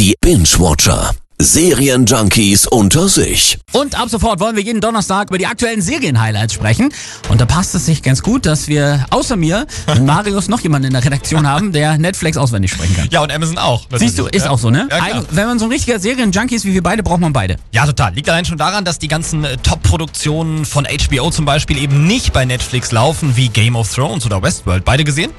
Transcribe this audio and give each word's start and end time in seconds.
Die 0.00 0.14
Binge-Watcher. 0.22 1.10
Serienjunkies 1.42 2.66
unter 2.66 3.06
sich. 3.06 3.58
Und 3.72 3.98
ab 4.00 4.08
sofort 4.08 4.40
wollen 4.40 4.56
wir 4.56 4.62
jeden 4.62 4.80
Donnerstag 4.80 5.28
über 5.28 5.36
die 5.36 5.46
aktuellen 5.46 5.82
Serien-Highlights 5.82 6.54
sprechen. 6.54 6.90
Und 7.28 7.38
da 7.38 7.44
passt 7.44 7.74
es 7.74 7.84
sich 7.84 8.02
ganz 8.02 8.22
gut, 8.22 8.46
dass 8.46 8.66
wir 8.66 9.04
außer 9.10 9.36
mir 9.36 9.66
und 9.86 10.06
Marius 10.06 10.48
noch 10.48 10.60
jemanden 10.60 10.86
in 10.86 10.94
der 10.94 11.04
Redaktion 11.04 11.46
haben, 11.46 11.72
der 11.72 11.98
Netflix 11.98 12.38
auswendig 12.38 12.72
sprechen 12.72 12.96
kann. 12.96 13.08
Ja, 13.10 13.22
und 13.22 13.30
Amazon 13.30 13.58
auch. 13.58 13.86
Siehst 13.94 14.18
du, 14.18 14.24
ist 14.24 14.46
ja. 14.46 14.50
auch 14.50 14.58
so, 14.58 14.70
ne? 14.70 14.88
Ja. 14.90 14.96
Eig- 15.02 15.26
Wenn 15.32 15.46
man 15.46 15.58
so 15.58 15.66
ein 15.66 15.70
richtiger 15.70 15.98
Serienjunkie 16.00 16.54
ist 16.54 16.64
wie 16.64 16.72
wir 16.72 16.82
beide, 16.82 17.02
braucht 17.02 17.20
man 17.20 17.34
beide. 17.34 17.56
ja, 17.72 17.84
total. 17.84 18.14
Liegt 18.14 18.30
allein 18.30 18.46
schon 18.46 18.56
daran, 18.56 18.86
dass 18.86 18.98
die 18.98 19.08
ganzen 19.08 19.44
äh, 19.44 19.58
Top-Produktionen 19.58 20.64
von 20.64 20.86
HBO 20.86 21.30
zum 21.30 21.44
Beispiel 21.44 21.76
eben 21.76 22.06
nicht 22.06 22.32
bei 22.32 22.46
Netflix 22.46 22.90
laufen, 22.90 23.36
wie 23.36 23.48
Game 23.48 23.76
of 23.76 23.94
Thrones 23.94 24.24
oder 24.24 24.42
Westworld. 24.42 24.82
Beide 24.86 25.04
gesehen? 25.04 25.30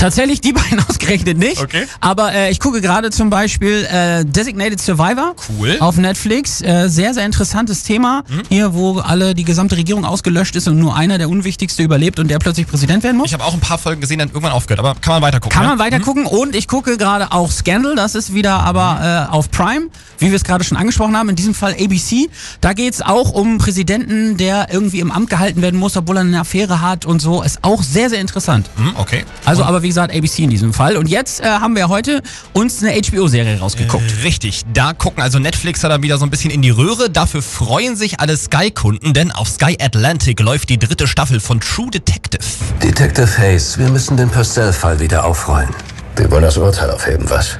Tatsächlich 0.00 0.40
die 0.40 0.52
beiden 0.54 0.80
ausgerechnet 0.80 1.36
nicht. 1.36 1.60
Okay. 1.60 1.86
Aber 2.00 2.32
äh, 2.32 2.50
ich 2.50 2.58
gucke 2.58 2.80
gerade 2.80 3.10
zum 3.10 3.28
Beispiel 3.28 3.86
äh, 3.90 4.24
Designated 4.24 4.80
Survivor 4.80 5.34
Cool. 5.48 5.76
auf 5.80 5.98
Netflix. 5.98 6.62
Äh, 6.62 6.88
sehr, 6.88 7.12
sehr 7.12 7.26
interessantes 7.26 7.82
Thema. 7.82 8.24
Mhm. 8.26 8.42
Hier, 8.48 8.74
wo 8.74 8.98
alle 8.98 9.34
die 9.34 9.44
gesamte 9.44 9.76
Regierung 9.76 10.06
ausgelöscht 10.06 10.56
ist 10.56 10.68
und 10.68 10.78
nur 10.78 10.96
einer, 10.96 11.18
der 11.18 11.28
Unwichtigste, 11.28 11.82
überlebt 11.82 12.18
und 12.18 12.28
der 12.28 12.38
plötzlich 12.38 12.66
Präsident 12.66 13.02
werden 13.04 13.18
muss. 13.18 13.26
Ich 13.26 13.34
habe 13.34 13.44
auch 13.44 13.52
ein 13.52 13.60
paar 13.60 13.76
Folgen 13.76 14.00
gesehen, 14.00 14.18
dann 14.18 14.28
irgendwann 14.28 14.52
aufgehört, 14.52 14.80
aber 14.80 14.94
kann 14.94 15.14
man 15.14 15.22
weiter 15.22 15.38
gucken. 15.38 15.54
Kann 15.54 15.64
ne? 15.64 15.76
man 15.76 15.78
weiter 15.78 16.00
gucken 16.00 16.24
und 16.24 16.56
ich 16.56 16.66
gucke 16.66 16.96
gerade 16.96 17.32
auch 17.32 17.50
Scandal, 17.50 17.94
das 17.94 18.14
ist 18.14 18.32
wieder 18.32 18.60
aber 18.60 19.28
äh, 19.28 19.32
auf 19.32 19.50
Prime, 19.50 19.88
wie 20.18 20.28
wir 20.28 20.36
es 20.36 20.44
gerade 20.44 20.64
schon 20.64 20.78
angesprochen 20.78 21.16
haben, 21.16 21.28
in 21.28 21.36
diesem 21.36 21.54
Fall 21.54 21.74
ABC. 21.78 22.30
Da 22.62 22.72
geht's 22.72 23.02
auch 23.02 23.32
um 23.32 23.48
einen 23.48 23.58
Präsidenten, 23.58 24.38
der 24.38 24.68
irgendwie 24.70 25.00
im 25.00 25.10
Amt 25.10 25.28
gehalten 25.28 25.60
werden 25.60 25.78
muss, 25.78 25.96
obwohl 25.96 26.16
er 26.16 26.22
eine 26.22 26.40
Affäre 26.40 26.80
hat 26.80 27.04
und 27.04 27.20
so. 27.20 27.42
Ist 27.42 27.58
auch 27.62 27.82
sehr, 27.82 28.08
sehr 28.08 28.20
interessant. 28.20 28.70
Hm, 28.76 28.94
okay. 28.96 29.24
Also 29.44 29.64
aber 29.64 29.82
wie 29.82 29.89
gesagt, 29.90 30.14
ABC 30.14 30.44
in 30.44 30.50
diesem 30.50 30.72
Fall. 30.72 30.96
Und 30.96 31.08
jetzt 31.08 31.40
äh, 31.40 31.44
haben 31.44 31.76
wir 31.76 31.88
heute 31.88 32.22
uns 32.52 32.82
eine 32.82 32.98
HBO-Serie 33.00 33.58
rausgeguckt. 33.58 34.22
Richtig, 34.24 34.62
da 34.72 34.92
gucken 34.92 35.22
also 35.22 35.38
Netflixer 35.38 35.88
dann 35.88 36.02
wieder 36.02 36.16
so 36.16 36.24
ein 36.24 36.30
bisschen 36.30 36.50
in 36.50 36.62
die 36.62 36.70
Röhre. 36.70 37.10
Dafür 37.10 37.42
freuen 37.42 37.96
sich 37.96 38.20
alle 38.20 38.36
Sky-Kunden, 38.36 39.12
denn 39.12 39.32
auf 39.32 39.48
Sky 39.48 39.76
Atlantic 39.80 40.40
läuft 40.40 40.68
die 40.68 40.78
dritte 40.78 41.06
Staffel 41.06 41.40
von 41.40 41.60
True 41.60 41.90
Detective. 41.90 42.42
Detective 42.82 43.28
Hayes, 43.36 43.78
wir 43.78 43.88
müssen 43.88 44.16
den 44.16 44.30
Purcell-Fall 44.30 45.00
wieder 45.00 45.24
aufrollen. 45.24 45.70
Wir 46.16 46.30
wollen 46.30 46.42
das 46.42 46.56
Urteil 46.56 46.90
aufheben, 46.90 47.28
was? 47.28 47.58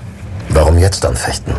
Warum 0.49 0.79
jetzt 0.79 1.05
anfechten? 1.05 1.55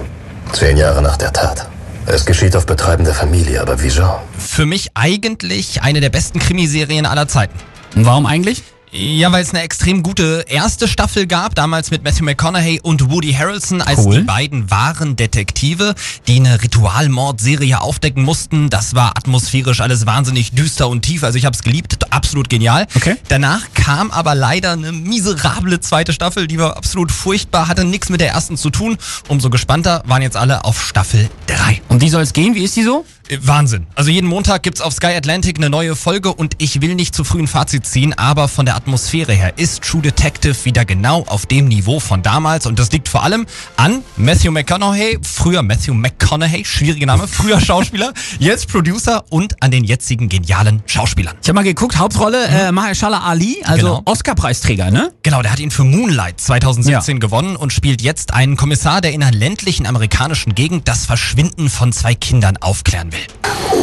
Zehn 0.54 0.78
Jahre 0.78 1.02
nach 1.02 1.18
der 1.18 1.32
Tat. 1.32 1.68
Es 2.06 2.26
geschieht 2.26 2.56
auf 2.56 2.66
Betreiben 2.66 3.06
der 3.06 3.14
Familie, 3.14 3.62
aber 3.62 3.82
wieso? 3.82 4.20
Für 4.38 4.66
mich 4.66 4.90
eigentlich 4.96 5.82
eine 5.82 6.02
der 6.02 6.10
besten 6.10 6.40
Krimiserien 6.40 7.06
aller 7.06 7.28
Zeiten. 7.28 7.58
Und 7.96 8.06
warum 8.06 8.26
eigentlich? 8.26 8.64
Ja, 8.94 9.32
weil 9.32 9.42
es 9.42 9.52
eine 9.52 9.62
extrem 9.62 10.04
gute 10.04 10.44
erste 10.50 10.86
Staffel 10.86 11.26
gab, 11.26 11.56
damals 11.56 11.92
mit 11.92 12.04
Matthew 12.04 12.26
McConaughey 12.26 12.82
und 12.84 13.10
Woody 13.10 13.32
Harrelson 13.32 13.82
als 13.82 14.00
Cool. 14.00 14.18
die 14.18 14.22
beiden 14.24 14.70
wahren 14.70 15.16
Detektive, 15.16 15.96
die 16.28 16.36
eine 16.36 16.62
Ritualmordserie 16.62 17.80
aufdecken 17.80 18.24
mussten. 18.24 18.70
Das 18.70 18.94
war 18.94 19.16
atmosphärisch 19.16 19.80
alles 19.80 20.06
wahnsinnig 20.06 20.52
düster 20.52 20.90
und 20.90 21.04
tief. 21.04 21.24
Also 21.24 21.38
ich 21.38 21.46
habe 21.46 21.56
es 21.56 21.64
geliebt, 21.64 22.12
absolut 22.12 22.50
genial. 22.50 22.86
Okay. 22.94 23.16
Danach 23.30 23.62
kam 23.74 24.12
aber 24.12 24.36
leider 24.36 24.74
eine 24.74 24.92
miserable 24.92 25.80
zweite 25.80 26.12
Staffel, 26.12 26.48
die 26.48 26.60
war 26.60 26.76
absolut 26.76 27.14
furchtbar, 27.14 27.70
hatte 27.70 27.86
nichts 27.86 28.10
mit 28.10 28.20
der 28.20 28.32
ersten 28.32 28.58
zu 28.58 28.70
tun. 28.72 28.98
Umso 29.30 29.50
gespannter 29.50 30.04
waren 30.06 30.22
jetzt 30.22 30.36
alle 30.36 30.66
auf 30.66 30.86
Staffel 30.86 31.30
3. 31.48 31.82
Um 31.88 31.98
die 32.00 32.10
soll 32.10 32.24
es 32.24 32.34
gehen? 32.34 32.56
Wie 32.56 32.64
ist 32.66 32.76
die 32.76 32.84
so? 32.84 33.06
Wahnsinn. 33.42 33.88
Also 33.96 34.10
jeden 34.12 34.28
Montag 34.28 34.64
gibt's 34.64 34.82
auf 34.82 34.94
Sky 34.94 35.08
Atlantic 35.16 35.58
eine 35.58 35.70
neue 35.70 35.96
Folge 35.96 36.34
und 36.34 36.56
ich 36.58 36.82
will 36.82 36.96
nicht 36.96 37.16
zu 37.16 37.24
früh 37.24 37.40
ein 37.40 37.48
Fazit 37.48 37.86
ziehen, 37.86 38.14
aber 38.18 38.48
von 38.48 38.66
der 38.66 38.76
Atmosphäre 38.76 39.34
her 39.34 39.54
ist 39.58 39.84
True 39.84 40.02
Detective 40.02 40.56
wieder 40.66 40.84
genau 40.86 41.24
auf 41.28 41.46
dem 41.46 41.68
Niveau 41.68 42.00
von 42.00 42.22
damals 42.24 42.66
und 42.66 42.78
das 42.80 42.92
liegt 42.92 43.08
vor 43.08 43.24
allem 43.24 43.46
an 43.78 44.04
Matthew 44.18 44.52
McConaughey, 44.52 45.20
früher 45.22 45.62
Matthew 45.62 45.94
McConaughey, 45.94 46.66
schwieriger 46.66 47.06
Name, 47.06 47.28
früher 47.28 47.60
Schauspieler, 47.62 48.14
jetzt 48.40 48.68
Producer 48.70 49.24
und 49.30 49.62
an 49.64 49.72
den 49.72 49.84
jetzigen 49.84 50.28
genialen 50.30 50.84
Schauspielern. 50.86 51.36
Ich 51.42 51.48
habe 51.48 51.56
mal 51.56 51.64
geguckt, 51.64 51.98
Hauptrolle 51.98 52.46
äh, 52.48 52.72
Mahershala 52.72 53.20
Ali, 53.22 53.62
also 53.64 53.82
Genau. 53.82 54.02
Oscar-Preisträger, 54.06 54.92
ne? 54.92 55.12
Genau, 55.24 55.42
der 55.42 55.52
hat 55.52 55.60
ihn 55.60 55.72
für 55.72 55.84
Moonlight 55.84 56.40
2017 56.42 57.20
gewonnen 57.20 57.56
und 57.56 57.72
spielt 57.74 58.02
jetzt 58.02 58.34
einen 58.34 58.58
Kommissar, 58.58 59.02
der 59.02 59.12
in 59.14 59.24
einer 59.24 59.36
ländlichen 59.36 59.86
amerikanischen 59.86 60.54
Gegend 60.56 60.88
das 60.88 61.06
Verschwinden 61.06 61.70
von 61.70 61.92
zwei 61.94 62.14
Kindern 62.14 62.58
aufklären 62.58 63.12
will. 63.12 63.21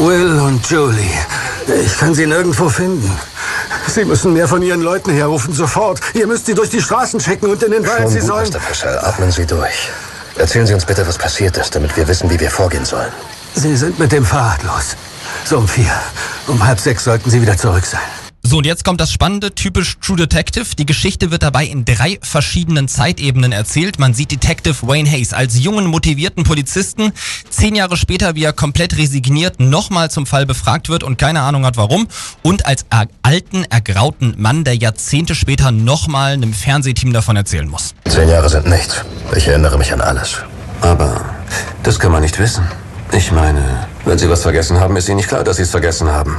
Will 0.01 0.41
und 0.41 0.69
Julie, 0.71 1.11
ich 1.85 1.99
kann 1.99 2.15
sie 2.15 2.27
nirgendwo 2.27 2.69
finden. 2.69 3.11
Sie 3.87 4.05
müssen 4.05 4.33
mehr 4.33 4.47
von 4.47 4.63
Ihren 4.63 4.83
Leuten 4.83 5.11
herrufen, 5.11 5.55
sofort. 5.55 6.01
Ihr 6.15 6.27
müsst 6.27 6.47
sie 6.47 6.55
durch 6.55 6.71
die 6.71 6.81
Straßen 6.81 7.21
checken 7.21 7.51
und 7.51 7.63
in 7.63 7.73
den 7.73 7.87
Wald. 7.87 8.03
Schon 8.03 8.11
Sie 8.11 8.19
gut, 8.21 8.29
sollen... 8.29 8.49
Mr. 8.51 8.59
Purcell. 8.59 8.99
Atmen 8.99 9.31
Sie 9.33 9.47
durch. 9.47 9.91
Erzählen 10.37 10.67
Sie 10.67 10.75
uns 10.75 10.85
bitte, 10.85 11.07
was 11.07 11.19
passiert 11.19 11.57
ist, 11.57 11.75
damit 11.75 11.97
wir 11.97 12.07
wissen, 12.07 12.31
wie 12.31 12.39
wir 12.39 12.51
vorgehen 12.51 12.85
sollen. 12.85 13.13
Sie 13.55 13.77
sind 13.77 13.99
mit 13.99 14.13
dem 14.13 14.25
Fahrrad 14.25 14.63
los. 14.63 14.97
So 15.45 15.59
um 15.59 15.67
vier. 15.67 15.93
Um 16.47 16.65
halb 16.65 16.79
sechs 16.79 17.05
sollten 17.05 17.31
Sie 17.31 17.43
wieder 17.43 17.57
zurück 17.57 17.85
sein. 17.85 18.01
So, 18.51 18.57
und 18.57 18.65
jetzt 18.65 18.83
kommt 18.83 18.99
das 18.99 19.13
Spannende, 19.13 19.55
typisch 19.55 19.99
True 20.01 20.17
Detective. 20.17 20.65
Die 20.79 20.87
Geschichte 20.87 21.31
wird 21.31 21.43
dabei 21.43 21.67
in 21.67 21.85
drei 21.85 22.19
verschiedenen 22.23 22.89
Zeitebenen 22.89 23.53
erzählt. 23.53 23.99
Man 23.99 24.15
sieht 24.15 24.31
Detective 24.31 24.75
Wayne 24.87 25.07
Hayes 25.11 25.35
als 25.35 25.63
jungen, 25.63 25.85
motivierten 25.85 26.45
Polizisten. 26.45 27.13
Zehn 27.51 27.75
Jahre 27.75 27.99
später, 27.99 28.37
wie 28.37 28.45
er 28.45 28.55
komplett 28.55 28.97
resigniert, 28.97 29.61
nochmal 29.61 30.11
zum 30.11 30.25
Fall 30.25 30.47
befragt 30.47 30.89
wird 30.89 31.03
und 31.03 31.19
keine 31.19 31.43
Ahnung 31.43 31.67
hat 31.67 31.77
warum. 31.77 32.09
Und 32.41 32.65
als 32.65 32.87
er- 32.89 33.09
alten, 33.21 33.65
ergrauten 33.65 34.35
Mann, 34.39 34.65
der 34.65 34.77
Jahrzehnte 34.77 35.35
später 35.35 35.71
nochmal 35.71 36.33
einem 36.33 36.55
Fernsehteam 36.55 37.13
davon 37.13 37.37
erzählen 37.37 37.69
muss. 37.69 37.95
Zehn 38.09 38.31
Jahre 38.31 38.49
sind 38.49 38.67
nichts. 38.67 39.05
Ich 39.37 39.47
erinnere 39.47 39.77
mich 39.77 39.93
an 39.93 40.01
alles. 40.01 40.39
Aber 40.81 41.23
das 41.83 41.99
kann 41.99 42.13
man 42.13 42.23
nicht 42.23 42.39
wissen. 42.39 42.65
Ich 43.13 43.31
meine, 43.31 43.87
wenn 44.07 44.17
Sie 44.17 44.31
was 44.31 44.41
vergessen 44.41 44.81
haben, 44.81 44.97
ist 44.97 45.07
Ihnen 45.07 45.19
nicht 45.19 45.29
klar, 45.29 45.45
dass 45.45 45.59
Sie 45.59 45.65
es 45.65 45.71
vergessen 45.71 46.09
haben. 46.09 46.37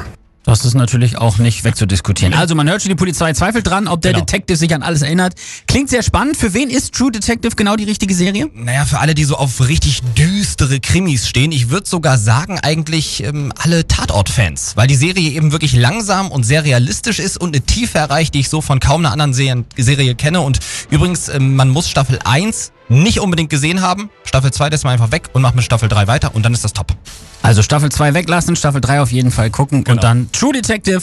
Das 0.49 0.65
ist 0.65 0.73
natürlich 0.73 1.15
auch 1.15 1.37
nicht 1.37 1.63
wegzudiskutieren. 1.63 2.33
Also 2.33 2.55
man 2.55 2.67
hört 2.67 2.81
schon, 2.81 2.89
die 2.89 2.95
Polizei 2.95 3.31
zweifelt 3.33 3.67
dran, 3.67 3.87
ob 3.87 4.01
der 4.01 4.13
Genau. 4.13 4.25
Detective 4.25 4.57
sich 4.57 4.73
an 4.73 4.81
alles 4.81 5.03
erinnert. 5.03 5.35
Klingt 5.67 5.91
sehr 5.91 6.01
spannend. 6.01 6.37
Für 6.37 6.55
wen 6.55 6.71
ist 6.71 6.95
True 6.95 7.11
Detective 7.11 7.55
genau 7.55 7.75
die 7.75 7.83
richtige 7.83 8.15
Serie? 8.15 8.49
Naja, 8.55 8.85
für 8.85 8.97
alle, 8.97 9.13
die 9.13 9.25
so 9.25 9.35
auf 9.35 9.67
richtig 9.67 10.01
düstere 10.17 10.79
Krimis 10.79 11.27
stehen, 11.27 11.51
ich 11.51 11.69
würde 11.69 11.87
sogar 11.87 12.17
sagen, 12.17 12.59
eigentlich 12.59 13.23
ähm, 13.23 13.53
alle 13.59 13.87
Tatort-Fans, 13.87 14.75
weil 14.75 14.87
die 14.87 14.95
Serie 14.95 15.29
eben 15.29 15.51
wirklich 15.51 15.73
langsam 15.73 16.31
und 16.31 16.41
sehr 16.43 16.63
realistisch 16.63 17.19
ist 17.19 17.39
und 17.39 17.55
eine 17.55 17.63
Tiefe 17.63 17.99
erreicht, 17.99 18.33
die 18.33 18.39
ich 18.39 18.49
so 18.49 18.61
von 18.61 18.79
kaum 18.79 19.05
einer 19.05 19.11
anderen 19.11 19.33
Serien, 19.35 19.65
Serie 19.77 20.15
kenne. 20.15 20.41
Und 20.41 20.57
übrigens, 20.89 21.29
ähm, 21.29 21.55
man 21.57 21.69
muss 21.69 21.87
Staffel 21.87 22.17
1 22.25 22.71
nicht 22.89 23.19
unbedingt 23.19 23.49
gesehen 23.49 23.81
haben. 23.81 24.09
Staffel 24.23 24.51
2 24.51 24.69
lässt 24.69 24.83
man 24.83 24.93
einfach 24.93 25.11
weg 25.11 25.29
und 25.33 25.41
macht 25.41 25.55
mit 25.55 25.63
Staffel 25.63 25.87
3 25.89 26.07
weiter 26.07 26.35
und 26.35 26.43
dann 26.43 26.53
ist 26.53 26.63
das 26.63 26.73
top. 26.73 26.93
Also 27.41 27.61
Staffel 27.63 27.89
2 27.91 28.13
weglassen, 28.13 28.55
Staffel 28.55 28.81
3 28.81 29.01
auf 29.01 29.11
jeden 29.11 29.31
Fall 29.31 29.49
gucken 29.49 29.83
Genau. 29.83 29.95
und 29.95 30.03
dann 30.03 30.31
True 30.31 30.53
Detective. 30.53 31.01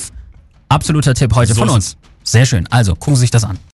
Absoluter 0.68 1.14
Tipp 1.14 1.34
heute 1.34 1.54
So 1.54 1.60
von 1.60 1.70
uns. 1.70 1.96
Sehr 2.24 2.44
schön. 2.44 2.66
Also 2.68 2.94
gucken 2.94 3.14
Sie 3.14 3.20
sich 3.20 3.30
das 3.30 3.44
an. 3.44 3.58